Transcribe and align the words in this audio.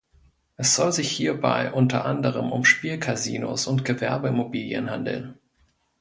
Es 0.55 0.75
soll 0.75 0.91
sich 0.91 1.11
hierbei 1.11 1.71
unter 1.71 2.05
anderem 2.05 2.51
um 2.51 2.65
Spielcasinos 2.65 3.67
und 3.67 3.85
Gewerbeimmobilien 3.85 4.89
handeln. 4.89 5.35